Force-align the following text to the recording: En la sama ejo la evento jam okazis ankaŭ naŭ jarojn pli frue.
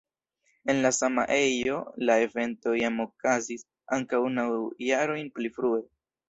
En 0.71 0.77
la 0.85 0.91
sama 0.99 1.25
ejo 1.35 1.75
la 2.09 2.15
evento 2.29 2.73
jam 2.85 2.97
okazis 3.05 3.65
ankaŭ 3.99 4.23
naŭ 4.39 4.47
jarojn 4.87 5.31
pli 5.39 5.55
frue. 5.61 5.81